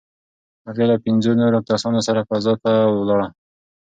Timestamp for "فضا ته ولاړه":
2.29-3.27